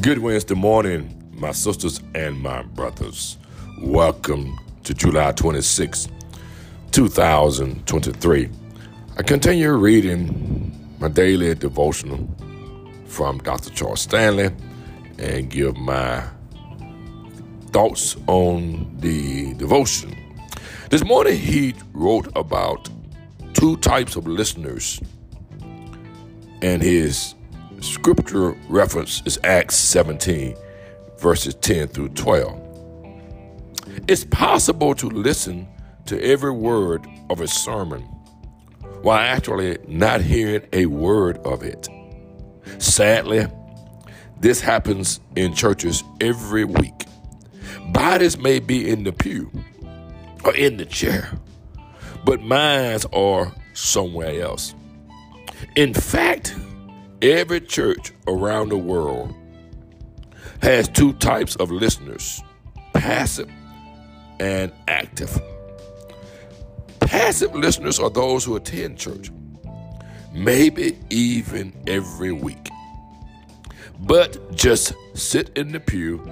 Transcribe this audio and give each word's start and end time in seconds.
Good 0.00 0.18
Wednesday 0.20 0.54
morning, 0.54 1.28
my 1.32 1.50
sisters 1.50 2.00
and 2.14 2.40
my 2.40 2.62
brothers. 2.62 3.36
Welcome 3.80 4.56
to 4.84 4.94
July 4.94 5.32
26, 5.32 6.06
2023. 6.92 8.48
I 9.16 9.22
continue 9.22 9.72
reading 9.72 10.94
my 11.00 11.08
daily 11.08 11.52
devotional 11.56 12.28
from 13.06 13.38
Dr. 13.38 13.70
Charles 13.70 14.02
Stanley 14.02 14.50
and 15.18 15.50
give 15.50 15.76
my 15.76 16.22
thoughts 17.72 18.16
on 18.28 18.94
the 18.98 19.54
devotion. 19.54 20.16
This 20.90 21.02
morning, 21.02 21.38
he 21.38 21.74
wrote 21.92 22.28
about 22.36 22.88
two 23.52 23.76
types 23.78 24.14
of 24.14 24.28
listeners, 24.28 25.00
and 26.62 26.82
his 26.82 27.34
scripture 27.80 28.52
reference 28.68 29.22
is 29.24 29.38
Acts 29.44 29.76
17, 29.76 30.56
verses 31.18 31.54
10 31.56 31.88
through 31.88 32.10
12. 32.10 32.60
It's 34.08 34.24
possible 34.24 34.94
to 34.94 35.08
listen 35.08 35.68
to 36.06 36.22
every 36.22 36.52
word 36.52 37.06
of 37.30 37.40
a 37.40 37.48
sermon 37.48 38.02
while 39.02 39.18
actually 39.18 39.78
not 39.86 40.20
hearing 40.20 40.66
a 40.72 40.86
word 40.86 41.38
of 41.38 41.62
it. 41.62 41.88
Sadly, 42.78 43.46
this 44.40 44.60
happens 44.60 45.20
in 45.36 45.54
churches 45.54 46.02
every 46.20 46.64
week. 46.64 47.04
Bodies 47.92 48.38
may 48.38 48.60
be 48.60 48.88
in 48.88 49.04
the 49.04 49.12
pew 49.12 49.50
or 50.44 50.54
in 50.54 50.76
the 50.76 50.86
chair, 50.86 51.30
but 52.24 52.40
minds 52.40 53.06
are 53.12 53.52
somewhere 53.74 54.40
else. 54.40 54.74
In 55.76 55.94
fact, 55.94 56.54
Every 57.20 57.60
church 57.60 58.12
around 58.28 58.68
the 58.68 58.76
world 58.76 59.34
has 60.62 60.88
two 60.88 61.12
types 61.14 61.56
of 61.56 61.68
listeners 61.68 62.40
passive 62.92 63.50
and 64.38 64.70
active. 64.86 65.36
Passive 67.00 67.56
listeners 67.56 67.98
are 67.98 68.08
those 68.08 68.44
who 68.44 68.54
attend 68.54 68.98
church, 68.98 69.32
maybe 70.32 70.96
even 71.10 71.72
every 71.88 72.30
week, 72.30 72.70
but 73.98 74.54
just 74.54 74.94
sit 75.14 75.50
in 75.56 75.72
the 75.72 75.80
pew 75.80 76.22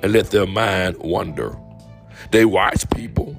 and 0.00 0.12
let 0.12 0.30
their 0.30 0.46
mind 0.46 0.96
wander. 0.98 1.58
They 2.30 2.44
watch 2.44 2.88
people, 2.90 3.36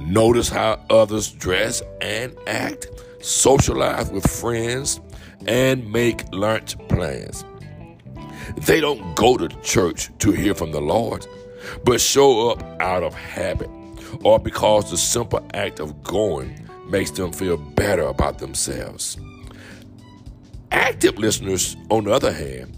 notice 0.00 0.50
how 0.50 0.84
others 0.90 1.30
dress 1.30 1.82
and 2.02 2.36
act, 2.46 2.88
socialize 3.22 4.10
with 4.10 4.28
friends, 4.30 5.00
and 5.46 5.90
make 5.90 6.24
lunch 6.32 6.76
plans. 6.88 7.44
They 8.56 8.80
don't 8.80 9.14
go 9.14 9.36
to 9.36 9.48
church 9.62 10.10
to 10.20 10.32
hear 10.32 10.54
from 10.54 10.72
the 10.72 10.80
Lord, 10.80 11.26
but 11.84 12.00
show 12.00 12.50
up 12.50 12.62
out 12.80 13.02
of 13.02 13.14
habit 13.14 13.70
or 14.24 14.38
because 14.38 14.90
the 14.90 14.96
simple 14.96 15.46
act 15.54 15.80
of 15.80 16.02
going 16.02 16.66
makes 16.88 17.10
them 17.10 17.32
feel 17.32 17.56
better 17.56 18.02
about 18.04 18.38
themselves. 18.38 19.18
Active 20.70 21.18
listeners, 21.18 21.76
on 21.90 22.04
the 22.04 22.12
other 22.12 22.32
hand, 22.32 22.76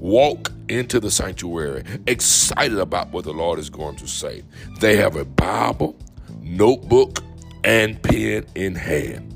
walk 0.00 0.52
into 0.68 0.98
the 1.00 1.10
sanctuary 1.10 1.84
excited 2.06 2.78
about 2.78 3.10
what 3.10 3.24
the 3.24 3.32
Lord 3.32 3.58
is 3.58 3.70
going 3.70 3.96
to 3.96 4.08
say. 4.08 4.42
They 4.80 4.96
have 4.96 5.16
a 5.16 5.24
Bible, 5.24 5.96
notebook, 6.40 7.22
and 7.62 8.00
pen 8.02 8.46
in 8.54 8.74
hand 8.74 9.33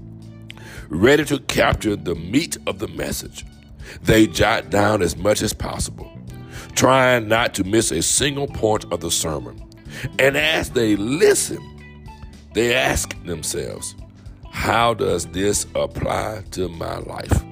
ready 0.88 1.24
to 1.26 1.38
capture 1.40 1.96
the 1.96 2.14
meat 2.14 2.56
of 2.66 2.78
the 2.78 2.88
message. 2.88 3.44
They 4.02 4.26
jot 4.26 4.70
down 4.70 5.02
as 5.02 5.16
much 5.16 5.42
as 5.42 5.52
possible, 5.52 6.10
trying 6.74 7.28
not 7.28 7.54
to 7.54 7.64
miss 7.64 7.90
a 7.90 8.02
single 8.02 8.46
point 8.46 8.84
of 8.92 9.00
the 9.00 9.10
sermon. 9.10 9.62
And 10.18 10.36
as 10.36 10.70
they 10.70 10.96
listen, 10.96 11.58
they 12.54 12.74
ask 12.74 13.14
themselves, 13.24 13.94
how 14.50 14.94
does 14.94 15.26
this 15.26 15.66
apply 15.74 16.42
to 16.52 16.68
my 16.68 16.98
life? 16.98 17.44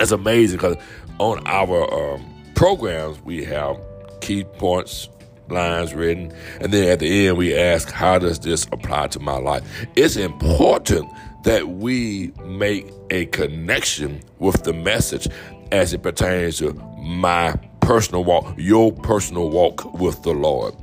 It's 0.00 0.12
amazing 0.12 0.58
because 0.58 0.76
on 1.18 1.44
our 1.46 2.14
um, 2.14 2.24
programs, 2.54 3.20
we 3.22 3.44
have 3.44 3.80
key 4.20 4.44
points, 4.44 5.08
lines 5.48 5.94
written, 5.94 6.32
and 6.60 6.72
then 6.72 6.88
at 6.88 7.00
the 7.00 7.28
end, 7.28 7.36
we 7.36 7.54
ask, 7.54 7.90
how 7.90 8.18
does 8.18 8.38
this 8.38 8.66
apply 8.72 9.08
to 9.08 9.20
my 9.20 9.36
life? 9.36 9.62
It's 9.96 10.16
important 10.16 11.10
that 11.44 11.68
we 11.68 12.32
make 12.44 12.90
a 13.10 13.26
connection 13.26 14.22
with 14.38 14.64
the 14.64 14.72
message 14.72 15.28
as 15.72 15.92
it 15.92 16.02
pertains 16.02 16.58
to 16.58 16.72
my 16.98 17.54
personal 17.80 18.24
walk, 18.24 18.54
your 18.56 18.92
personal 18.92 19.50
walk 19.50 19.94
with 20.00 20.22
the 20.22 20.32
Lord. 20.32 20.74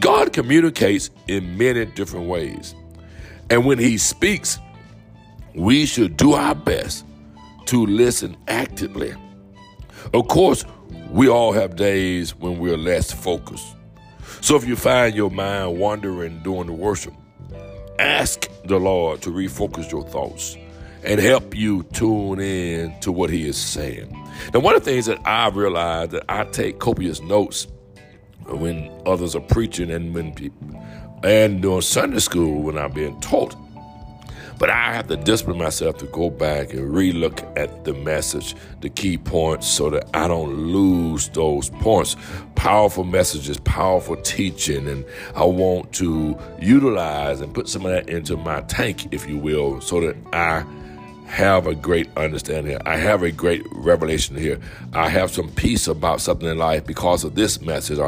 God 0.00 0.32
communicates 0.32 1.10
in 1.28 1.58
many 1.58 1.84
different 1.84 2.26
ways. 2.26 2.74
And 3.50 3.66
when 3.66 3.78
He 3.78 3.98
speaks, 3.98 4.58
we 5.54 5.86
should 5.86 6.16
do 6.16 6.32
our 6.32 6.54
best 6.54 7.04
to 7.66 7.84
listen 7.84 8.36
actively. 8.48 9.14
Of 10.14 10.28
course, 10.28 10.64
we 11.10 11.28
all 11.28 11.52
have 11.52 11.76
days 11.76 12.34
when 12.34 12.58
we're 12.58 12.76
less 12.76 13.12
focused. 13.12 13.75
So 14.40 14.56
if 14.56 14.66
you 14.66 14.76
find 14.76 15.14
your 15.14 15.30
mind 15.30 15.78
wandering 15.78 16.40
during 16.42 16.66
the 16.66 16.72
worship, 16.72 17.14
Ask 17.98 18.48
the 18.64 18.78
Lord 18.78 19.22
to 19.22 19.30
refocus 19.30 19.90
your 19.90 20.02
thoughts 20.02 20.56
and 21.02 21.18
help 21.18 21.54
you 21.56 21.82
tune 21.94 22.40
in 22.40 22.98
to 23.00 23.10
what 23.10 23.30
He 23.30 23.48
is 23.48 23.56
saying. 23.56 24.10
Now, 24.52 24.60
one 24.60 24.74
of 24.74 24.84
the 24.84 24.90
things 24.90 25.06
that 25.06 25.18
I 25.24 25.48
realized 25.48 26.10
that 26.10 26.24
I 26.28 26.44
take 26.44 26.78
copious 26.78 27.22
notes 27.22 27.66
when 28.46 28.90
others 29.06 29.34
are 29.34 29.40
preaching 29.40 29.90
and 29.90 30.14
when 30.14 30.34
people 30.34 30.82
and 31.24 31.62
during 31.62 31.80
Sunday 31.80 32.18
school 32.18 32.62
when 32.62 32.78
I'm 32.78 32.92
being 32.92 33.18
taught 33.20 33.56
but 34.58 34.70
I 34.70 34.94
have 34.94 35.08
to 35.08 35.16
discipline 35.16 35.58
myself 35.58 35.98
to 35.98 36.06
go 36.06 36.30
back 36.30 36.72
and 36.72 36.92
relook 36.92 37.44
at 37.58 37.84
the 37.84 37.92
message, 37.92 38.54
the 38.80 38.88
key 38.88 39.18
points, 39.18 39.66
so 39.66 39.90
that 39.90 40.08
I 40.14 40.28
don't 40.28 40.54
lose 40.54 41.28
those 41.30 41.70
points. 41.70 42.16
Powerful 42.54 43.04
messages, 43.04 43.58
powerful 43.58 44.16
teaching, 44.16 44.88
and 44.88 45.04
I 45.34 45.44
want 45.44 45.92
to 45.94 46.38
utilize 46.60 47.40
and 47.40 47.54
put 47.54 47.68
some 47.68 47.84
of 47.84 47.92
that 47.92 48.08
into 48.08 48.36
my 48.36 48.62
tank, 48.62 49.12
if 49.12 49.28
you 49.28 49.38
will, 49.38 49.80
so 49.80 50.00
that 50.00 50.16
I 50.32 50.64
have 51.26 51.66
a 51.66 51.74
great 51.74 52.08
understanding. 52.16 52.78
I 52.86 52.96
have 52.96 53.22
a 53.22 53.30
great 53.30 53.62
revelation 53.72 54.36
here. 54.36 54.60
I 54.92 55.08
have 55.08 55.30
some 55.30 55.50
peace 55.50 55.86
about 55.86 56.20
something 56.20 56.48
in 56.48 56.58
life 56.58 56.86
because 56.86 57.24
of 57.24 57.34
this 57.34 57.60
message. 57.60 57.98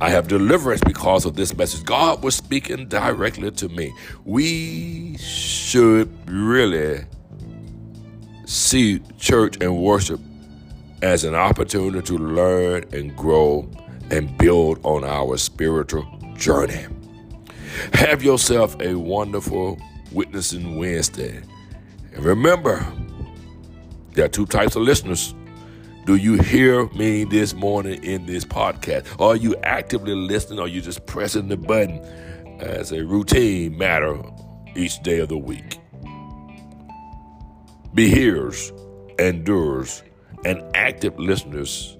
I 0.00 0.10
have 0.10 0.28
deliverance 0.28 0.80
because 0.84 1.24
of 1.24 1.36
this 1.36 1.56
message. 1.56 1.84
God 1.84 2.22
was 2.22 2.34
speaking 2.34 2.88
directly 2.88 3.50
to 3.50 3.68
me. 3.68 3.94
We 4.24 5.16
should 5.18 6.10
really 6.28 7.04
see 8.46 9.00
church 9.18 9.58
and 9.60 9.76
worship 9.78 10.20
as 11.02 11.24
an 11.24 11.34
opportunity 11.34 12.00
to 12.02 12.18
learn 12.18 12.84
and 12.92 13.16
grow 13.16 13.68
and 14.10 14.36
build 14.38 14.78
on 14.84 15.04
our 15.04 15.36
spiritual 15.36 16.06
journey. 16.36 16.86
Have 17.94 18.22
yourself 18.22 18.80
a 18.80 18.94
wonderful 18.94 19.80
Witnessing 20.12 20.76
Wednesday. 20.76 21.42
And 22.14 22.24
remember, 22.24 22.86
there 24.12 24.26
are 24.26 24.28
two 24.28 24.46
types 24.46 24.76
of 24.76 24.82
listeners. 24.82 25.34
Do 26.04 26.16
you 26.16 26.34
hear 26.34 26.88
me 26.90 27.24
this 27.24 27.54
morning 27.54 28.02
in 28.04 28.26
this 28.26 28.44
podcast? 28.44 29.06
Are 29.20 29.36
you 29.36 29.56
actively 29.62 30.14
listening 30.14 30.58
or 30.58 30.62
are 30.62 30.68
you 30.68 30.80
just 30.80 31.06
pressing 31.06 31.48
the 31.48 31.56
button 31.56 31.98
as 32.60 32.92
a 32.92 33.04
routine 33.04 33.78
matter 33.78 34.20
each 34.74 35.00
day 35.02 35.20
of 35.20 35.28
the 35.28 35.38
week? 35.38 35.78
Be 37.94 38.08
hearers 38.08 38.72
and 39.18 39.44
doers 39.44 40.02
and 40.44 40.62
active 40.74 41.18
listeners 41.18 41.96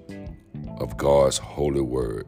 of 0.79 0.97
God's 0.97 1.37
holy 1.37 1.81
word. 1.81 2.25